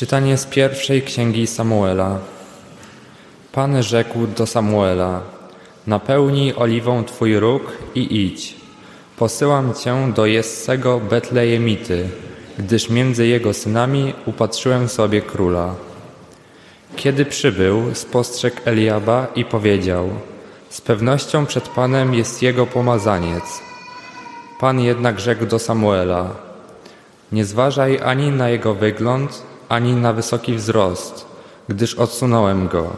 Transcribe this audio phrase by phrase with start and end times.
[0.00, 2.18] Czytanie z pierwszej księgi Samuela.
[3.52, 5.20] Pan rzekł do Samuela:
[5.86, 7.62] Napełnij oliwą twój róg
[7.94, 8.54] i idź.
[9.16, 12.08] Posyłam cię do Jessego Betlejemity,
[12.58, 15.74] gdyż między jego synami upatrzyłem sobie króla.
[16.96, 20.08] Kiedy przybył, spostrzegł Eliaba i powiedział:
[20.70, 23.44] Z pewnością przed Panem jest jego pomazaniec.
[24.60, 26.30] Pan jednak rzekł do Samuela:
[27.32, 31.26] Nie zważaj ani na jego wygląd, ani na wysoki wzrost,
[31.68, 32.96] gdyż odsunąłem go.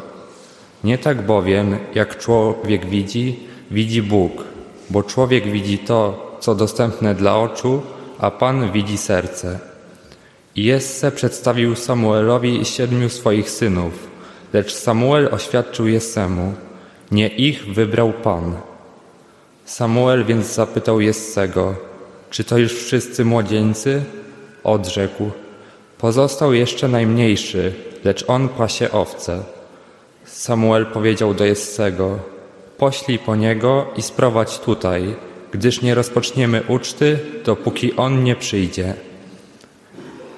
[0.84, 4.32] Nie tak bowiem, jak człowiek widzi, widzi Bóg,
[4.90, 7.82] bo człowiek widzi to, co dostępne dla oczu,
[8.18, 9.58] a Pan widzi serce.
[10.56, 13.92] Jesse przedstawił Samuelowi siedmiu swoich synów,
[14.52, 16.52] lecz Samuel oświadczył Jessemu,
[17.10, 18.56] nie ich wybrał Pan.
[19.64, 21.74] Samuel więc zapytał Jessego,
[22.30, 24.04] czy to już wszyscy młodzieńcy?
[24.64, 25.30] Odrzekł,
[26.02, 27.72] pozostał jeszcze najmniejszy,
[28.04, 29.42] lecz on pasie owce.
[30.24, 32.18] Samuel powiedział do Jessego,
[32.78, 35.14] poślij po niego i sprowadź tutaj,
[35.52, 38.94] gdyż nie rozpoczniemy uczty, dopóki on nie przyjdzie.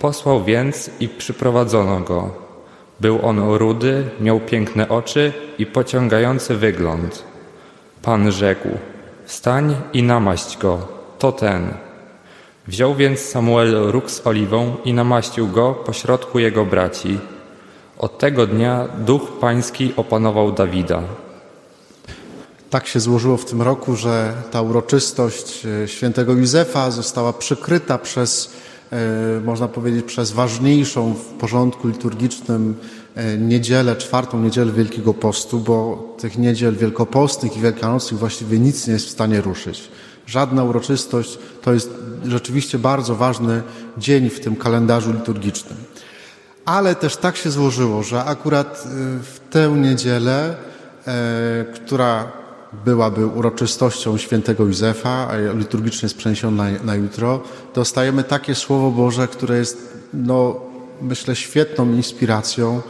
[0.00, 2.30] Posłał więc i przyprowadzono go.
[3.00, 7.24] Był on rudy, miał piękne oczy i pociągający wygląd.
[8.02, 8.68] Pan rzekł,
[9.24, 10.88] wstań i namaść go,
[11.18, 11.83] to ten.
[12.66, 17.18] Wziął więc Samuel róg z oliwą i namaścił go pośrodku jego braci.
[17.98, 21.02] Od tego dnia duch pański opanował Dawida.
[22.70, 28.50] Tak się złożyło w tym roku, że ta uroczystość e, świętego Józefa została przykryta przez,
[28.92, 32.74] e, można powiedzieć, przez ważniejszą w porządku liturgicznym
[33.14, 38.92] e, niedzielę, czwartą niedzielę Wielkiego Postu, bo tych niedziel wielkopostnych i wielkanocnych właściwie nic nie
[38.92, 39.88] jest w stanie ruszyć.
[40.26, 41.90] Żadna uroczystość to jest
[42.24, 43.62] rzeczywiście bardzo ważny
[43.98, 45.78] dzień w tym kalendarzu liturgicznym.
[46.64, 48.88] Ale też tak się złożyło, że akurat
[49.22, 50.54] w tę niedzielę,
[51.74, 52.32] która
[52.84, 57.42] byłaby uroczystością świętego Józefa, a liturgicznie jest przeniesiona na, na jutro,
[57.74, 60.60] dostajemy takie Słowo Boże, które jest, no,
[61.02, 62.82] myślę, świetną inspiracją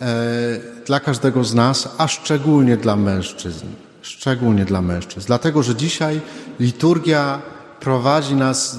[0.00, 3.66] e, dla każdego z nas, a szczególnie dla mężczyzn.
[4.04, 5.26] Szczególnie dla mężczyzn.
[5.26, 6.20] Dlatego, że dzisiaj
[6.60, 7.42] liturgia
[7.80, 8.78] prowadzi nas,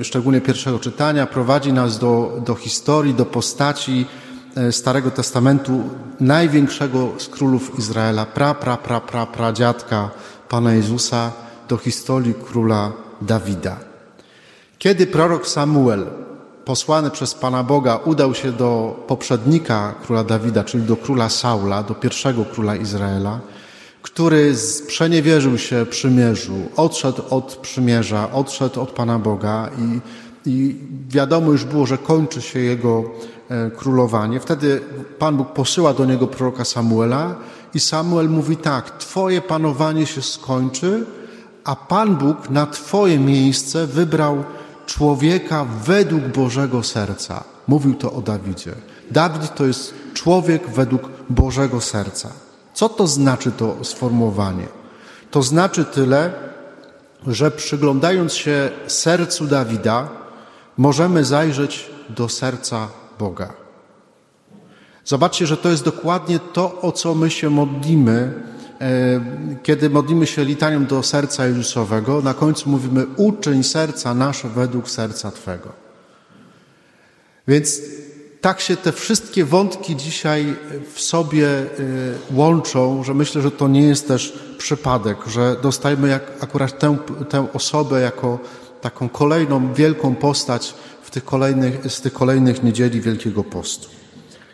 [0.00, 4.06] e, szczególnie pierwszego czytania, prowadzi nas do, do historii, do postaci,
[4.56, 5.82] E, Starego Testamentu
[6.20, 10.10] największego z królów Izraela, pra, pra, pra, pra, pra dziadka
[10.48, 11.32] Pana Jezusa
[11.68, 12.92] do historii króla
[13.22, 13.76] Dawida.
[14.78, 16.06] Kiedy prorok Samuel,
[16.64, 21.94] posłany przez Pana Boga, udał się do poprzednika króla Dawida, czyli do króla Saula, do
[21.94, 23.40] pierwszego króla Izraela,
[24.04, 24.54] który
[24.86, 30.00] przeniewierzył się przymierzu, odszedł od przymierza, odszedł od Pana Boga i,
[30.50, 30.76] i
[31.08, 33.04] wiadomo już było, że kończy się jego
[33.50, 34.40] E, królowanie.
[34.40, 34.80] Wtedy
[35.18, 37.34] Pan Bóg posyła do niego proroka Samuela
[37.74, 41.06] i Samuel mówi tak, Twoje panowanie się skończy,
[41.64, 44.44] a Pan Bóg na Twoje miejsce wybrał
[44.86, 47.44] człowieka według Bożego serca.
[47.68, 48.72] Mówił to o Dawidzie.
[49.10, 52.32] Dawid to jest człowiek według Bożego serca.
[52.74, 54.66] Co to znaczy to sformułowanie?
[55.30, 56.32] To znaczy tyle,
[57.26, 60.08] że przyglądając się sercu Dawida,
[60.76, 63.52] możemy zajrzeć do serca Boga.
[65.04, 68.42] Zobaczcie, że to jest dokładnie to, o co my się modlimy,
[68.80, 69.20] e,
[69.62, 72.22] kiedy modlimy się litanią do serca Jezusowego.
[72.22, 75.72] Na końcu mówimy: Uczyń serca nasze według serca Twego.
[77.48, 77.80] Więc
[78.44, 80.56] tak się te wszystkie wątki dzisiaj
[80.94, 81.64] w sobie e,
[82.30, 86.96] łączą, że myślę, że to nie jest też przypadek, że dostajemy jak akurat tę,
[87.28, 88.38] tę osobę jako
[88.80, 90.74] taką kolejną wielką postać
[91.14, 93.88] tych kolejnych, z tych kolejnych niedzieli Wielkiego Postu.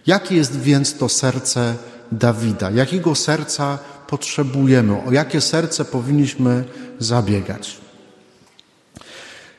[0.06, 1.74] Jakie jest więc to serce
[2.12, 2.70] Dawida?
[2.70, 5.02] Jakiego serca potrzebujemy?
[5.08, 6.64] O jakie serce powinniśmy
[6.98, 7.76] zabiegać?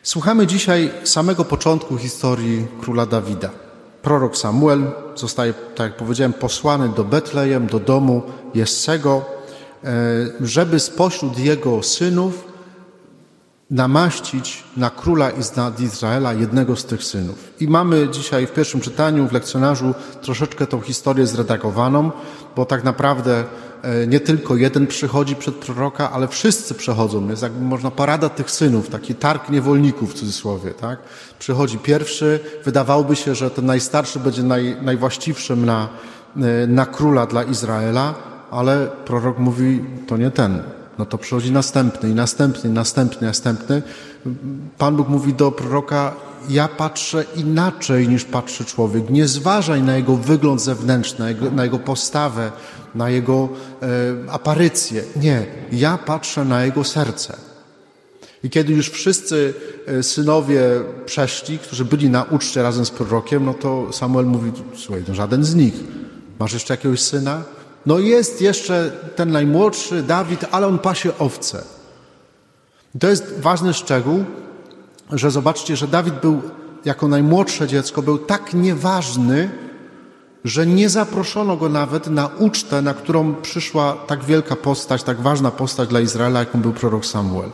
[0.03, 3.60] Słuchamy dzisiaj samego początku historii króla Dawida.
[4.01, 4.83] Prorok Samuel
[5.15, 8.21] zostaje, tak jak powiedziałem, posłany do Betlejem, do domu
[8.53, 9.21] Jessego,
[9.83, 9.87] e,
[10.41, 12.50] żeby spośród jego synów
[13.71, 17.53] namaścić na króla nad Izraela jednego z tych synów.
[17.59, 22.11] I mamy dzisiaj w pierwszym czytaniu, w lekcjonarzu troszeczkę tą historię zredagowaną,
[22.55, 23.43] bo tak naprawdę
[23.81, 27.29] e, nie tylko jeden przychodzi przed proroka, ale wszyscy przechodzą.
[27.29, 30.71] Jest jakby można parada tych synów, taki targ niewolników w cudzysłowie.
[30.71, 30.99] Tak?
[31.39, 35.89] Przychodzi pierwszy, wydawałoby się, że ten najstarszy będzie naj, najwłaściwszym na,
[36.37, 38.13] e, na króla dla Izraela,
[38.51, 40.63] ale prorok mówi, to nie ten
[41.01, 43.81] no to przychodzi następny i następny, następny, następny.
[44.77, 46.15] Pan Bóg mówi do proroka,
[46.49, 49.09] ja patrzę inaczej niż patrzy człowiek.
[49.09, 52.51] Nie zważaj na jego wygląd zewnętrzny, na jego, na jego postawę,
[52.95, 53.49] na jego
[53.81, 53.87] e,
[54.31, 55.03] aparycję.
[55.15, 57.37] Nie, ja patrzę na jego serce.
[58.43, 59.53] I kiedy już wszyscy
[59.87, 60.61] e, synowie
[61.05, 65.43] przeszli, którzy byli na uczcie razem z prorokiem, no to Samuel mówi, słuchaj, no żaden
[65.43, 65.73] z nich.
[66.39, 67.43] Masz jeszcze jakiegoś syna?
[67.85, 71.63] No jest jeszcze ten najmłodszy, Dawid, ale on pasie owce.
[72.95, 74.23] I to jest ważny szczegół,
[75.11, 76.41] że zobaczcie, że Dawid był
[76.85, 79.49] jako najmłodsze dziecko, był tak nieważny,
[80.45, 85.51] że nie zaproszono go nawet na ucztę, na którą przyszła tak wielka postać, tak ważna
[85.51, 87.49] postać dla Izraela, jaką był prorok Samuel.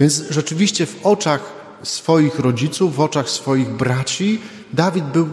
[0.00, 1.40] Więc rzeczywiście w oczach
[1.82, 4.40] swoich rodziców, w oczach swoich braci,
[4.72, 5.28] Dawid był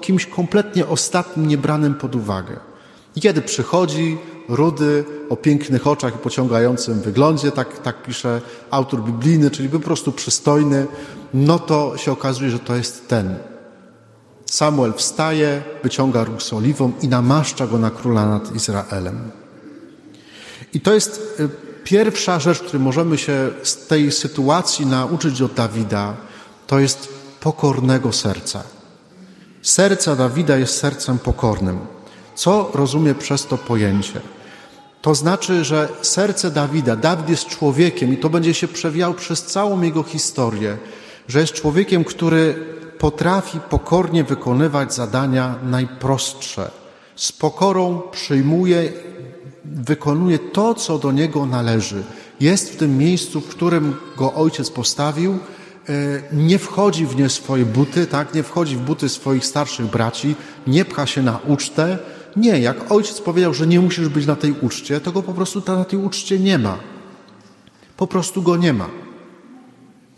[0.00, 2.71] kimś kompletnie ostatnim, niebranym pod uwagę.
[3.16, 4.18] I kiedy przychodzi,
[4.48, 10.12] rudy, o pięknych oczach i pociągającym wyglądzie, tak, tak pisze autor biblijny, czyli po prostu
[10.12, 10.86] przystojny,
[11.34, 13.36] no to się okazuje, że to jest ten.
[14.46, 19.30] Samuel wstaje, wyciąga róg z oliwą i namaszcza go na króla nad Izraelem.
[20.74, 21.48] I to jest y,
[21.84, 26.16] pierwsza rzecz, której możemy się z tej sytuacji nauczyć od Dawida,
[26.66, 27.08] to jest
[27.40, 28.62] pokornego serca.
[29.62, 31.78] Serce Dawida jest sercem pokornym.
[32.34, 34.20] Co rozumie przez to pojęcie?
[35.02, 39.82] To znaczy, że serce Dawida, Dawid jest człowiekiem i to będzie się przewijało przez całą
[39.82, 40.78] jego historię,
[41.28, 42.54] że jest człowiekiem, który
[42.98, 46.70] potrafi pokornie wykonywać zadania najprostsze.
[47.16, 48.92] Z pokorą przyjmuje,
[49.64, 52.02] wykonuje to, co do niego należy.
[52.40, 55.38] Jest w tym miejscu, w którym go ojciec postawił, e,
[56.32, 58.34] nie wchodzi w nie swoje buty, tak?
[58.34, 60.34] nie wchodzi w buty swoich starszych braci,
[60.66, 61.98] nie pcha się na ucztę,
[62.36, 65.62] nie, jak ojciec powiedział, że nie musisz być na tej uczcie, to go po prostu
[65.66, 66.78] na tej uczcie nie ma.
[67.96, 68.88] Po prostu go nie ma.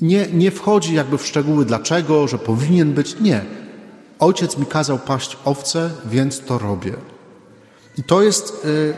[0.01, 3.21] Nie, nie wchodzi jakby w szczegóły dlaczego, że powinien być.
[3.21, 3.45] Nie.
[4.19, 6.95] Ojciec mi kazał paść owce, więc to robię.
[7.99, 8.95] I to jest y,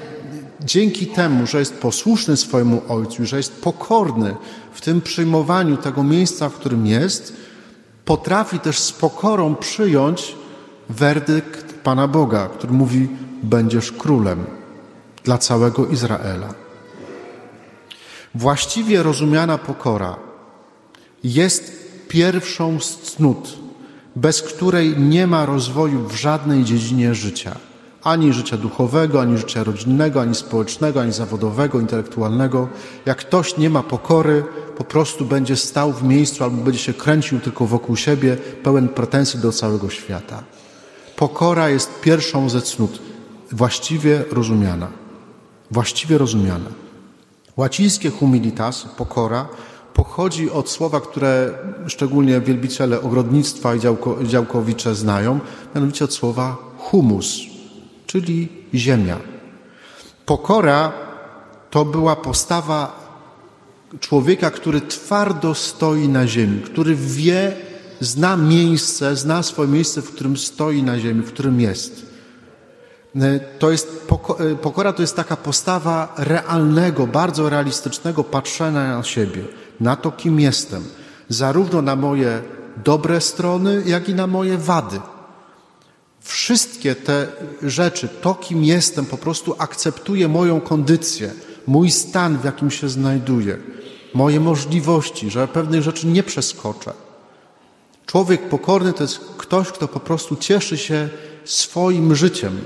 [0.65, 4.35] dzięki temu, że jest posłuszny swojemu ojcu, że jest pokorny
[4.73, 7.33] w tym przyjmowaniu tego miejsca, w którym jest,
[8.05, 10.37] potrafi też z pokorą przyjąć
[10.89, 13.09] werdykt Pana Boga, który mówi:
[13.43, 14.45] Będziesz królem
[15.25, 16.55] dla całego Izraela.
[18.35, 20.17] Właściwie rozumiana pokora
[21.25, 21.73] jest
[22.09, 23.59] pierwszą z cnót,
[24.17, 27.57] bez której nie ma rozwoju w żadnej dziedzinie życia
[28.03, 32.69] ani życia duchowego, ani życia rodzinnego, ani społecznego, ani zawodowego, intelektualnego.
[33.07, 34.45] Jak ktoś nie ma pokory,
[34.77, 39.41] po prostu będzie stał w miejscu albo będzie się kręcił tylko wokół siebie, pełen pretensji
[39.41, 40.43] do całego świata.
[41.17, 42.99] Pokora jest pierwszą ze cnót,
[43.53, 44.89] właściwie rozumiana.
[45.71, 46.71] Właściwie rozumiana.
[47.57, 49.49] Łacińskie humilitas, pokora,
[49.95, 51.51] pochodzi od słowa, które
[51.87, 55.41] szczególnie wielbiciele ogrodnictwa i działko, działkowicze znają,
[55.75, 57.41] mianowicie od słowa humus,
[58.07, 59.17] czyli ziemia.
[60.27, 60.93] Pokora
[61.71, 63.07] to była postawa
[64.01, 67.57] człowieka, który twardo stoi na ziemi, który wie,
[68.01, 72.07] zna miejsce, zna swoje miejsce, w którym stoi na ziemi, w którym jest.
[73.21, 74.07] E, to jest
[74.39, 79.45] e, pokora to jest taka postawa realnego, bardzo realistycznego patrzenia na siebie,
[79.81, 80.85] na to, kim jestem,
[81.29, 82.43] zarówno na moje
[82.85, 85.01] dobre strony, jak i na moje wady.
[86.21, 87.27] Wszystkie te
[87.63, 91.33] rzeczy, to kim jestem, po prostu akceptuje moją kondycję,
[91.67, 93.59] mój stan, w jakim się znajduję,
[94.15, 97.06] moje możliwości, że pewnych rzeczy nie przeskoczę.
[98.07, 101.09] Człowiek pokorny to jest ktoś, kto po prostu cieszy się
[101.45, 102.61] swoim życiem,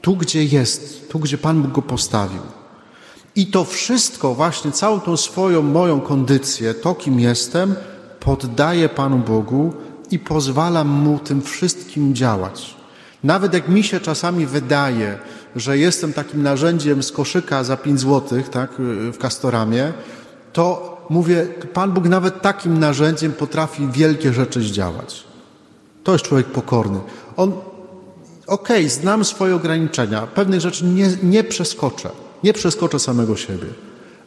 [0.00, 2.42] tu gdzie jest, tu gdzie Pan Bóg go postawił.
[3.36, 7.74] I to wszystko, właśnie całą tą swoją moją kondycję, to kim jestem,
[8.20, 9.72] poddaję Panu Bogu
[10.10, 12.76] i pozwalam Mu tym wszystkim działać.
[13.24, 15.18] Nawet jak mi się czasami wydaje,
[15.56, 18.70] że jestem takim narzędziem z koszyka za 5 złotych, tak,
[19.12, 19.92] w Kastoramie,
[20.52, 25.24] to mówię, Pan Bóg nawet takim narzędziem potrafi wielkie rzeczy zdziałać.
[26.04, 27.00] To jest człowiek pokorny.
[27.36, 27.52] On,
[28.46, 32.10] okej, okay, znam swoje ograniczenia, pewnych rzeczy nie, nie przeskoczę,
[32.44, 33.66] nie przeskoczę samego siebie,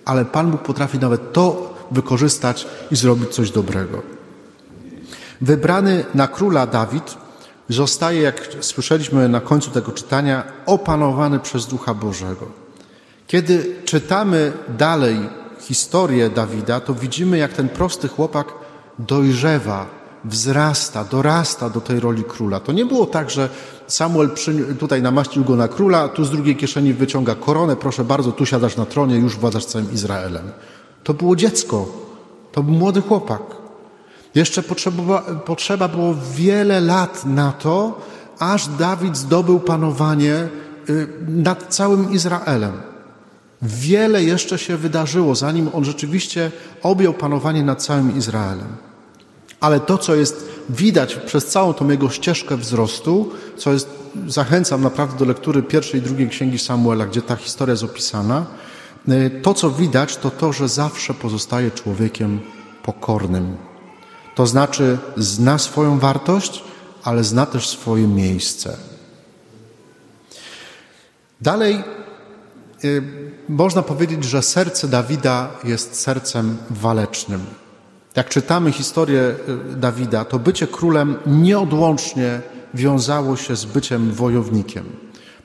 [0.05, 4.01] ale Pan Bóg potrafi nawet to wykorzystać i zrobić coś dobrego.
[5.41, 7.17] Wybrany na króla Dawid
[7.69, 12.45] zostaje, jak słyszeliśmy na końcu tego czytania, opanowany przez Ducha Bożego.
[13.27, 15.29] Kiedy czytamy dalej
[15.69, 18.53] historię Dawida, to widzimy, jak ten prosty chłopak
[18.99, 19.85] dojrzewa,
[20.25, 22.59] wzrasta, dorasta do tej roli króla.
[22.59, 23.49] To nie było tak, że
[23.87, 24.29] Samuel
[24.79, 28.77] tutaj namaścił go na króla, tu z drugiej kieszeni wyciąga koronę, proszę bardzo, tu siadasz
[28.77, 30.51] na tronie, już władzasz całym Izraelem.
[31.03, 31.85] To było dziecko,
[32.51, 33.41] to był młody chłopak.
[34.35, 38.01] Jeszcze potrzeba, potrzeba było wiele lat na to,
[38.39, 40.49] aż Dawid zdobył panowanie
[40.89, 42.89] y, nad całym Izraelem.
[43.61, 46.51] Wiele jeszcze się wydarzyło, zanim on rzeczywiście
[46.83, 48.67] objął panowanie nad całym Izraelem.
[49.59, 53.89] Ale to, co jest widać przez całą tą jego ścieżkę wzrostu, co jest,
[54.27, 58.45] zachęcam naprawdę do lektury pierwszej i drugiej księgi Samuela, gdzie ta historia jest opisana,
[59.09, 62.39] y, to, co widać, to to, że zawsze pozostaje człowiekiem
[62.83, 63.57] pokornym.
[64.35, 66.63] To znaczy, zna swoją wartość,
[67.03, 68.77] ale zna też swoje miejsce.
[71.41, 71.83] Dalej
[73.49, 77.45] można powiedzieć, że serce Dawida jest sercem walecznym.
[78.15, 79.35] Jak czytamy historię
[79.71, 82.41] y, Dawida, to bycie królem nieodłącznie
[82.73, 84.85] wiązało się z byciem wojownikiem.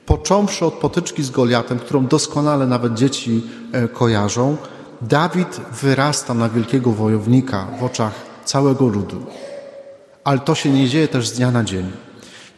[0.05, 4.57] Począwszy od potyczki z Goliatem, którą doskonale nawet dzieci e, kojarzą,
[5.01, 8.13] Dawid wyrasta na wielkiego wojownika w oczach
[8.45, 9.25] całego ludu.
[10.23, 11.91] Ale to się nie dzieje też z dnia na dzień.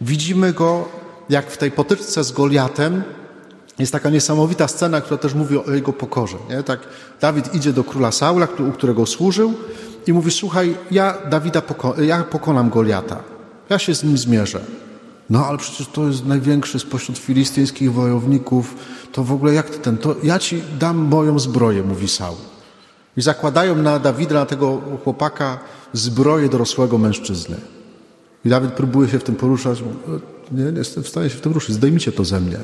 [0.01, 0.88] Widzimy go,
[1.29, 3.03] jak w tej potyczce z Goliatem
[3.79, 6.38] jest taka niesamowita scena, która też mówi o jego pokorze.
[6.50, 6.63] Nie?
[6.63, 6.79] Tak
[7.22, 9.53] Dawid idzie do króla Saula, u którego służył
[10.07, 13.24] i mówi, słuchaj, ja Dawida poko ja pokonam Goliata.
[13.69, 14.62] Ja się z nim zmierzę.
[15.29, 18.75] No ale przecież to jest największy spośród filistyńskich wojowników.
[19.12, 22.38] To w ogóle jak ty ten, to ja ci dam moją zbroję, mówi Saul.
[23.17, 25.60] I zakładają na Dawida, na tego chłopaka,
[25.93, 27.55] zbroję dorosłego mężczyzny.
[28.46, 29.84] I Dawid próbuje się w tym poruszać.
[30.51, 31.75] Nie, nie jestem w stanie się w tym ruszyć.
[31.75, 32.57] Zdejmijcie to ze mnie.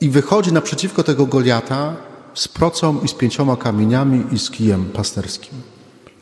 [0.00, 1.96] I wychodzi naprzeciwko tego Goliata
[2.34, 5.62] z procą i z pięcioma kamieniami i z kijem pasterskim.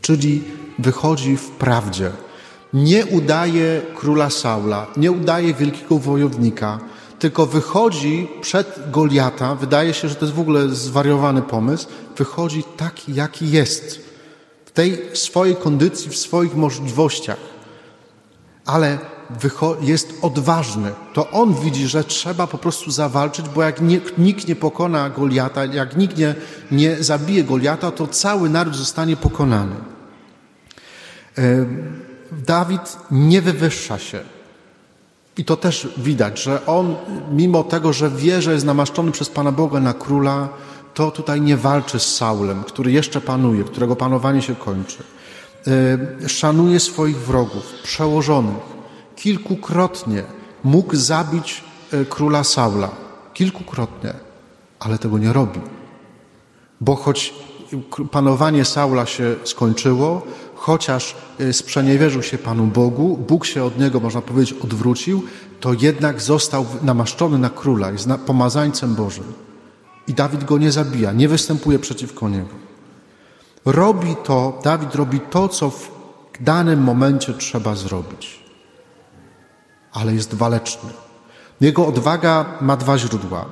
[0.00, 0.44] Czyli
[0.78, 2.10] wychodzi w prawdzie.
[2.72, 6.78] Nie udaje króla Saula, nie udaje wielkiego wojownika,
[7.18, 13.14] tylko wychodzi przed Goliata, wydaje się, że to jest w ogóle zwariowany pomysł, wychodzi taki,
[13.14, 14.00] jaki jest,
[14.66, 17.38] w tej swojej kondycji, w swoich możliwościach,
[18.66, 18.98] ale
[19.80, 20.92] jest odważny.
[21.12, 23.80] To on widzi, że trzeba po prostu zawalczyć, bo jak
[24.18, 26.34] nikt nie pokona Goliata, jak nikt nie,
[26.70, 29.76] nie zabije Goliata, to cały naród zostanie pokonany.
[32.32, 34.20] Dawid nie wywyższa się.
[35.36, 36.96] I to też widać, że on,
[37.32, 40.48] mimo tego, że wie, że jest namaszczony przez Pana Boga na króla,
[40.94, 45.02] to tutaj nie walczy z Saulem, który jeszcze panuje, którego panowanie się kończy.
[46.26, 48.73] Szanuje swoich wrogów, przełożonych.
[49.16, 50.22] Kilkukrotnie
[50.64, 52.90] mógł zabić e, króla Saula.
[53.34, 54.14] Kilkukrotnie,
[54.80, 55.60] ale tego nie robi.
[56.80, 57.34] Bo choć
[58.10, 60.22] panowanie Saula się skończyło,
[60.54, 65.22] chociaż y, sprzeniewierzył się Panu Bogu, Bóg się od niego, można powiedzieć, odwrócił,
[65.60, 69.32] to jednak został namaszczony na króla, jest pomazańcem Bożym.
[70.08, 72.54] I Dawid go nie zabija, nie występuje przeciwko niego.
[73.64, 75.90] Robi to, Dawid robi to, co w
[76.40, 78.43] danym momencie trzeba zrobić.
[79.94, 80.90] Ale jest waleczny.
[81.60, 83.44] Jego odwaga ma dwa źródła.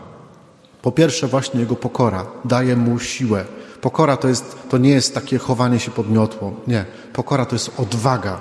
[0.82, 3.44] Po pierwsze, właśnie jego pokora daje mu siłę,
[3.82, 6.54] Pokora to, jest, to nie jest takie chowanie się pod miotłą.
[6.66, 6.84] Nie.
[7.12, 8.40] Pokora to jest odwaga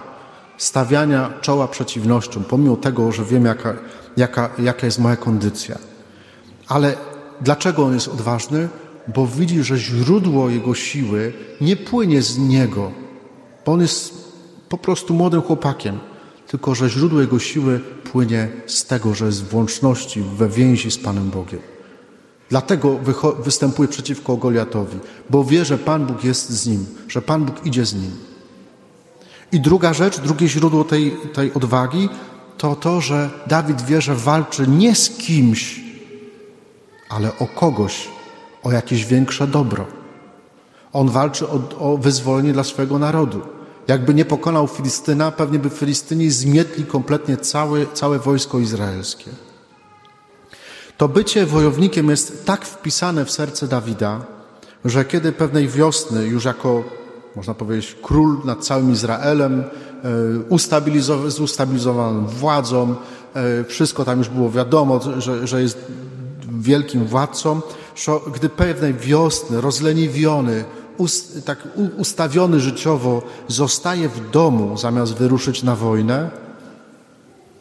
[0.58, 3.74] stawiania czoła przeciwnościom, pomimo tego, że wiem, jaka,
[4.18, 5.78] jaka, jaka jest moja kondycja.
[6.68, 6.96] Ale
[7.42, 8.70] dlaczego on jest odważny?
[9.08, 12.92] Bo widzi, że źródło jego siły nie płynie z niego,
[13.66, 14.34] bo on jest
[14.70, 16.00] po prostu młodym chłopakiem,
[16.52, 20.98] tylko że źródło jego siły płynie z tego, że jest w łączności, we więzi z
[20.98, 21.60] Panem Bogiem.
[22.50, 23.00] Dlatego
[23.40, 27.86] występuje przeciwko Goliatowi, bo wie, że Pan Bóg jest z nim, że Pan Bóg idzie
[27.86, 28.12] z nim.
[29.52, 32.10] I druga rzecz, drugie źródło tej, tej odwagi
[32.58, 35.82] to to, że Dawid wie, że walczy nie z kimś,
[37.10, 38.08] ale o kogoś,
[38.64, 39.86] o jakieś większe dobro.
[40.94, 43.42] On walczy o, o wyzwolenie dla swojego narodu.
[43.88, 49.32] Jakby nie pokonał Filistyna, pewnie by Filistyni zmietli kompletnie całe, całe wojsko izraelskie.
[50.98, 54.26] To bycie wojownikiem jest tak wpisane w serce Dawida,
[54.86, 56.84] że kiedy pewnej wiosny, już jako,
[57.36, 59.64] można powiedzieć, król nad całym Izraelem,
[60.50, 62.96] e, z ustabilizowaną władzą,
[63.34, 65.78] e, wszystko tam już było wiadomo, że, że jest
[66.60, 67.62] wielkim władcą,
[68.36, 70.64] gdy pewnej wiosny, rozleniwiony,
[71.46, 71.68] tak
[71.98, 76.30] ustawiony życiowo, zostaje w domu zamiast wyruszyć na wojnę,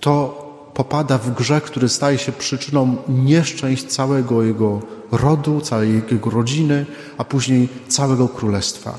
[0.00, 0.40] to
[0.74, 4.80] popada w grzech, który staje się przyczyną nieszczęść całego jego
[5.12, 6.86] rodu, całej jego rodziny,
[7.18, 8.94] a później całego królestwa.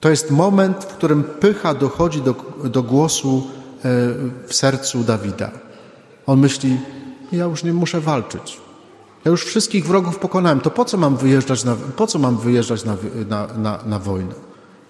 [0.00, 3.80] To jest moment, w którym pycha dochodzi do, do głosu e,
[4.46, 5.50] w sercu Dawida.
[6.26, 6.80] On myśli:
[7.32, 8.63] Ja już nie muszę walczyć.
[9.24, 10.60] Ja już wszystkich wrogów pokonałem.
[10.60, 12.96] To po co mam wyjeżdżać na, po co mam wyjeżdżać na,
[13.28, 14.34] na, na, na wojnę?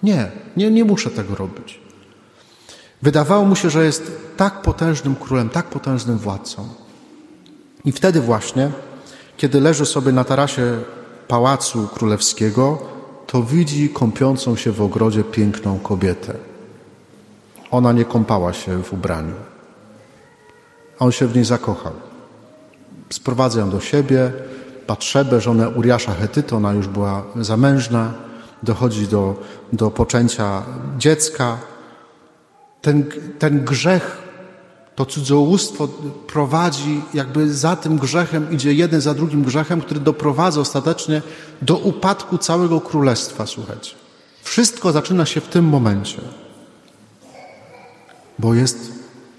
[0.03, 1.79] Nie, nie, nie muszę tego robić.
[3.01, 6.67] Wydawało mu się, że jest tak potężnym królem, tak potężnym władcą.
[7.85, 8.71] I wtedy właśnie,
[9.37, 10.79] kiedy leży sobie na tarasie
[11.27, 12.77] pałacu królewskiego,
[13.27, 16.33] to widzi kąpiącą się w ogrodzie piękną kobietę.
[17.71, 19.33] Ona nie kąpała się w ubraniu.
[20.99, 22.04] On się w niej zakochał.
[23.09, 24.31] Sprowadza ją do siebie,
[24.87, 28.13] Patrzebę, żonę Uriasza Hetyto, ona już była zamężna,
[28.63, 29.35] dochodzi do,
[29.73, 30.63] do poczęcia
[30.97, 31.57] dziecka.
[32.81, 33.05] Ten,
[33.39, 34.17] ten grzech,
[34.95, 35.87] to cudzołóstwo
[36.27, 41.21] prowadzi, jakby za tym grzechem idzie jeden za drugim grzechem, który doprowadza ostatecznie
[41.61, 43.95] do upadku całego królestwa, słuchajcie.
[44.43, 46.21] Wszystko zaczyna się w tym momencie,
[48.39, 48.91] bo jest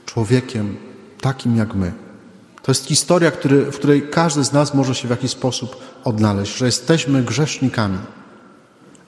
[0.06, 0.76] człowiekiem
[1.20, 2.05] takim jak my.
[2.66, 6.56] To jest historia, który, w której każdy z nas może się w jakiś sposób odnaleźć,
[6.56, 7.98] że jesteśmy grzesznikami.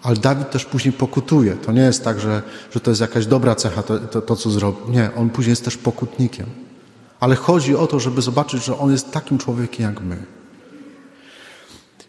[0.02, 1.56] Ale Dawid też później pokutuje.
[1.56, 2.42] To nie jest tak, że,
[2.74, 4.80] że to jest jakaś dobra cecha, to, to, to co zrobił.
[4.88, 6.46] Nie, on później jest też pokutnikiem.
[7.20, 10.16] Ale chodzi o to, żeby zobaczyć, że on jest takim człowiekiem jak my.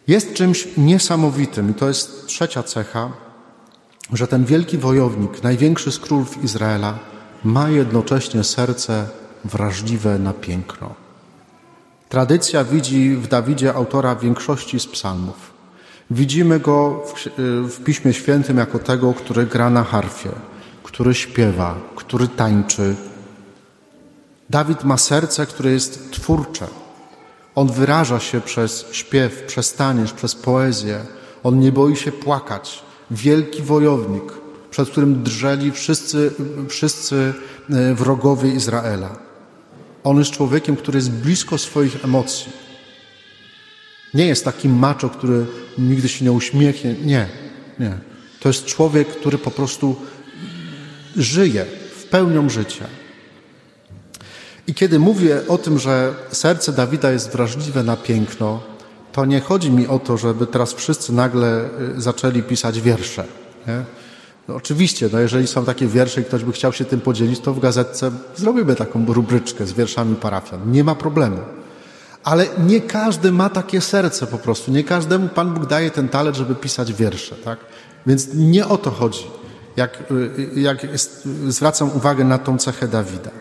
[0.08, 3.12] Jest czymś niesamowitym, i to jest trzecia cecha,
[4.13, 7.00] że ten wielki wojownik, największy z królów Izraela,
[7.44, 9.08] ma jednocześnie serce
[9.46, 11.09] wrażliwe na piękno.
[12.10, 15.54] Tradycja widzi w Dawidzie autora większości z psalmów.
[16.12, 17.30] Widzimy go w,
[17.70, 20.30] w Piśmie Świętym jako tego, który gra na harfie,
[20.84, 22.96] który śpiewa, który tańczy.
[24.50, 26.68] Dawid ma serce, które jest twórcze.
[27.56, 31.00] On wyraża się przez śpiew, przez tańcz, przez poezję.
[31.44, 32.84] On nie boi się płakać.
[33.12, 34.34] Wielki wojownik,
[34.72, 36.32] przed którym drżeli wszyscy,
[36.70, 37.34] wszyscy
[37.70, 39.28] e, wrogowie Izraela.
[40.03, 42.51] On jest człowiekiem, który jest blisko swoich emocji.
[44.13, 45.46] Nie jest takim macho, który
[45.77, 46.94] nigdy się nie uśmiechnie.
[46.94, 47.27] Nie,
[47.79, 47.98] nie.
[48.39, 49.96] To jest człowiek, który po prostu
[51.15, 51.65] żyje
[51.98, 52.86] w pełnią życia.
[54.68, 58.63] I kiedy mówię o tym, że serce Dawida jest wrażliwe na piękno,
[59.12, 63.26] to nie chodzi mi o to, żeby teraz wszyscy nagle y, zaczęli pisać wiersze.
[63.67, 63.84] Nie?
[64.49, 67.53] No oczywiście, no jeżeli są takie wiersze i ktoś by chciał się tym podzielić, to
[67.53, 70.71] w gazetce zrobimy taką rubryczkę z wierszami parafian.
[70.71, 71.38] Nie ma problemu.
[72.23, 74.71] Ale nie każdy ma takie serce po prostu.
[74.71, 77.59] Nie każdemu Pan Bóg daje ten talent, żeby pisać wiersze, tak?
[78.07, 79.27] Więc nie o to chodzi,
[79.77, 80.03] jak,
[80.55, 80.88] jak
[81.47, 83.31] zwracam uwagę na tą cechę Dawida.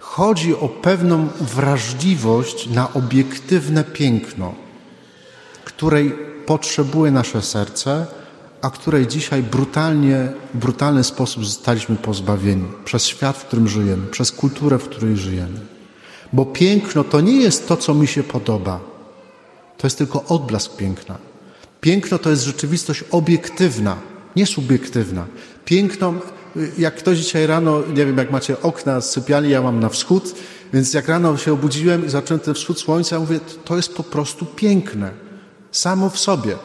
[0.00, 4.54] Chodzi o pewną wrażliwość na obiektywne piękno,
[5.64, 6.16] której
[6.46, 8.06] potrzebuje nasze serce,
[8.62, 14.78] a której dzisiaj brutalnie, brutalny sposób zostaliśmy pozbawieni przez świat, w którym żyjemy, przez kulturę,
[14.78, 15.60] w której żyjemy.
[16.32, 18.80] Bo piękno to nie jest to, co mi się podoba.
[19.78, 21.18] To jest tylko odblask piękna.
[21.80, 23.96] Piękno to jest rzeczywistość obiektywna,
[24.36, 25.26] nie subiektywna.
[25.64, 26.14] Piękno,
[26.78, 30.34] jak ktoś dzisiaj rano, nie wiem, jak macie okna z sypialni, ja mam na wschód,
[30.72, 34.46] więc jak rano się obudziłem i zacząłem ten wschód słońca, mówię, to jest po prostu
[34.46, 35.10] piękne.
[35.72, 36.56] Samo w sobie.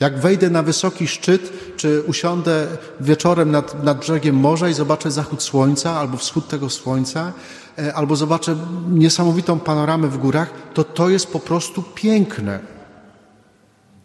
[0.00, 2.66] Jak wejdę na wysoki szczyt, czy usiądę
[3.00, 7.32] wieczorem nad, nad brzegiem morza i zobaczę zachód słońca albo wschód tego słońca,
[7.78, 8.56] e, albo zobaczę
[8.90, 12.58] niesamowitą panoramę w górach, to to jest po prostu piękne.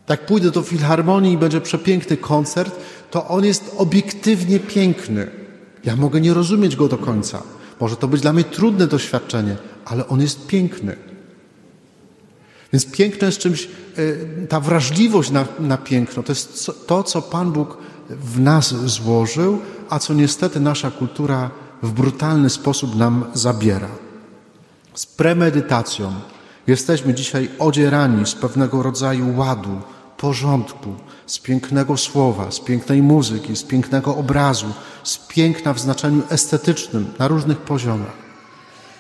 [0.09, 2.75] Jak pójdę do filharmonii i będzie przepiękny koncert,
[3.11, 5.27] to on jest obiektywnie piękny.
[5.83, 7.43] Ja mogę nie rozumieć go do końca.
[7.79, 11.08] Może to być dla mnie trudne doświadczenie, ale on jest piękny.
[12.73, 17.51] Więc piękno jest czymś, e, ta wrażliwość na, na piękno, to jest to, co Pan
[17.51, 17.77] Bóg
[18.09, 21.51] w nas złożył, a co niestety nasza kultura
[21.83, 23.89] w brutalny sposób nam zabiera.
[24.93, 26.13] Z premedytacją
[26.67, 29.81] jesteśmy dzisiaj odzierani z pewnego rodzaju ładu,
[30.17, 34.67] porządku, z pięknego słowa, z pięknej muzyki, z pięknego obrazu,
[35.03, 38.28] z piękna w znaczeniu estetycznym na różnych poziomach.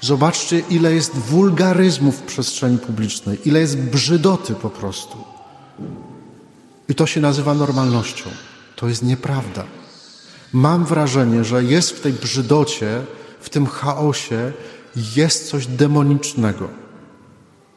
[0.01, 5.17] Zobaczcie, ile jest wulgaryzmów w przestrzeni publicznej, ile jest brzydoty po prostu.
[6.89, 8.29] I to się nazywa normalnością.
[8.75, 9.63] To jest nieprawda.
[10.53, 13.01] Mam wrażenie, że jest w tej brzydocie,
[13.39, 14.51] w tym chaosie,
[15.15, 16.69] jest coś demonicznego.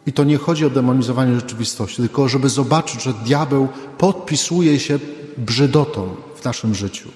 [0.06, 4.98] I to nie chodzi o demonizowanie rzeczywistości, tylko żeby zobaczyć, że diabeł podpisuje się
[5.38, 7.08] brzydotą w naszym życiu.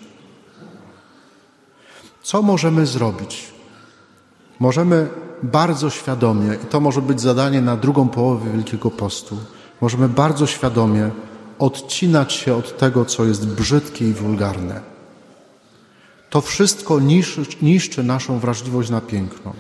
[2.23, 3.56] Co możemy zrobić?
[4.61, 5.09] Możemy
[5.43, 9.37] bardzo świadomie, i to może być zadanie na drugą połowę Wielkiego Postu,
[9.81, 11.11] możemy bardzo świadomie
[11.59, 14.81] odcinać się od tego, co jest brzydkie i wulgarne.
[16.31, 19.53] To wszystko niszczy, niszczy naszą wrażliwość na piękno.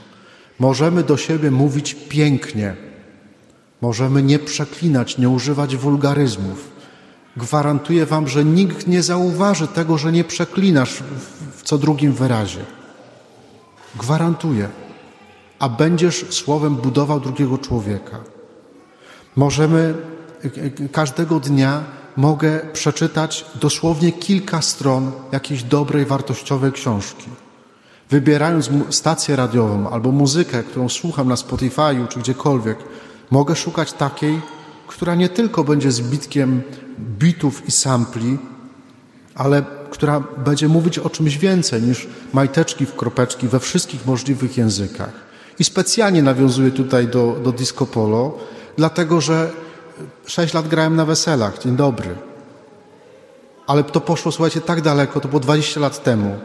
[0.59, 2.76] Możemy do siebie mówić pięknie,
[3.80, 6.76] możemy nie przeklinać, nie używać wulgaryzmów,
[7.37, 11.02] Gwarantuję wam, że nikt nie zauważy tego, że nie przeklinasz
[11.56, 12.64] w co drugim wyrazie.
[13.96, 14.68] Gwarantuję.
[15.59, 18.19] A będziesz słowem budował drugiego człowieka.
[19.37, 19.95] Możemy
[20.92, 21.85] każdego dnia
[22.16, 27.27] mogę przeczytać dosłownie kilka stron jakiejś dobrej, wartościowej książki.
[28.11, 32.79] Wybierając stację radiową albo muzykę, którą słucham na Spotify'u czy gdziekolwiek,
[33.31, 34.40] mogę szukać takiej,
[34.87, 36.62] która nie tylko będzie zbitkiem
[36.99, 38.38] bitów i sampli,
[39.35, 45.25] ale która będzie mówić o czymś więcej niż majteczki w kropeczki we wszystkich możliwych językach.
[45.59, 48.38] I specjalnie nawiązuję tutaj do, do disco polo,
[48.77, 49.51] dlatego że
[50.27, 51.59] sześć lat grałem na weselach.
[51.59, 52.16] Dzień dobry.
[53.66, 56.38] Ale to poszło, słuchajcie, tak daleko, to było 20 lat temu.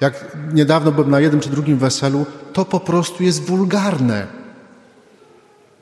[0.00, 4.26] Jak niedawno byłem na jednym czy drugim weselu, to po prostu jest wulgarne.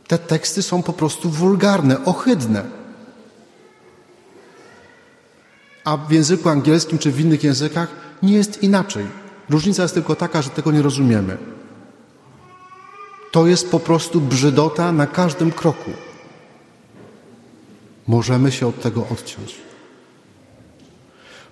[0.09, 2.63] Te teksty są po prostu wulgarne, ohydne.
[5.85, 7.89] A w języku angielskim czy w innych językach
[8.23, 9.07] nie jest inaczej.
[9.51, 11.58] Różnica jest tylko taka, że tego nie rozumiemy.
[13.33, 15.91] To jest po prostu brzydota na każdym kroku.
[18.07, 19.55] Możemy się od tego odciąć.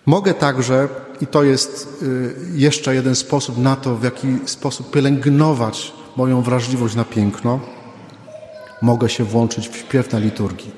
[0.07, 0.89] Mogę także,
[1.21, 6.95] i to jest y, jeszcze jeden sposób na to, w jaki sposób pielęgnować moją wrażliwość
[6.95, 7.61] na piękno,
[8.83, 10.71] mogę się włączyć w śpiew na liturgii.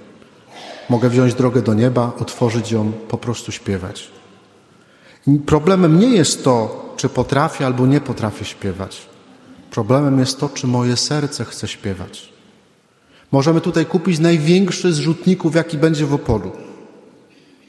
[0.88, 4.11] Mogę wziąć drogę do nieba, otworzyć ją, po prostu śpiewać.
[5.46, 9.08] Problemem nie jest to, czy potrafię albo nie potrafię śpiewać.
[9.78, 12.32] Problemem jest to, czy moje serce chce śpiewać.
[13.32, 16.52] Możemy tutaj kupić największy z rzutników, jaki będzie w Opolu.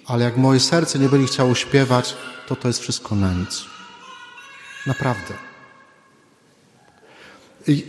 [0.06, 2.15] Ale jak moje serce nie będzie chciało śpiewać,
[2.48, 3.65] to to jest wszystko na nic.
[4.88, 5.34] Naprawdę.
[7.67, 7.86] I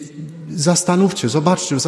[0.50, 1.78] zastanówcie, zobaczcie, y,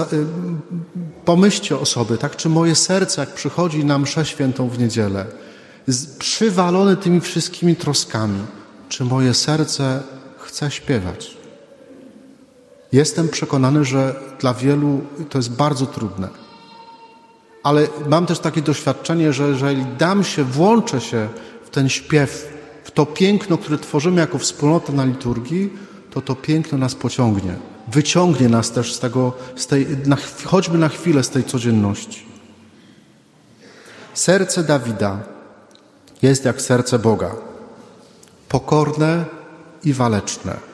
[1.25, 2.37] pomyślcie o sobie, tak?
[2.37, 5.27] Czy moje serce, jak przychodzi na mszę świętą w niedzielę,
[6.19, 8.41] przywalone tymi wszystkimi troskami,
[8.89, 10.03] czy moje serce
[10.39, 11.42] chce śpiewać?
[12.93, 15.01] Jestem przekonany, że dla wielu
[15.31, 16.29] to jest bardzo trudne.
[17.63, 21.29] Ale mam też takie doświadczenie, że jeżeli dam się, włączę się
[21.65, 22.53] w ten śpiew,
[22.85, 25.71] w to piękno, które tworzymy jako wspólnota na liturgii,
[26.11, 27.55] to to piękno nas pociągnie.
[27.89, 32.27] Wyciągnie nas też z tego, z tej, na, choćby na chwilę z tej codzienności.
[34.15, 35.21] Serce Dawida
[36.23, 37.31] jest jak serce Boga.
[38.49, 39.25] Pokorne
[39.85, 40.72] i waleczne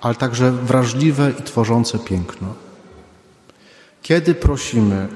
[0.00, 2.48] ale także wrażliwe i tworzące piękno.
[4.02, 5.08] Kiedy prosimy,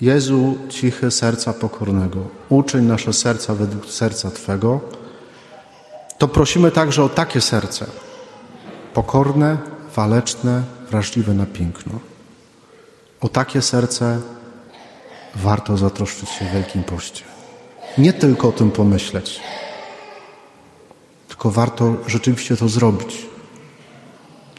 [0.00, 4.80] Jezu, cichy serca pokornego, uczyń nasze serca według serca Twego,
[6.18, 7.86] to prosimy także o takie serce,
[8.94, 9.58] pokorne,
[9.96, 11.92] waleczne, wrażliwe na piękno.
[13.20, 14.20] O takie serce
[15.34, 17.24] warto zatroszczyć się w Wielkim Poście.
[17.98, 19.40] Nie tylko o tym pomyśleć,
[21.28, 23.31] tylko warto rzeczywiście to zrobić.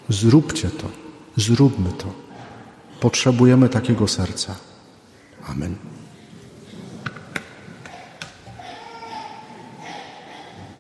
[0.10, 0.90] Zróbcie to,
[1.38, 2.06] zróbmy to.
[3.00, 4.56] Potrzebujemy takiego serca.
[5.48, 5.93] Amen.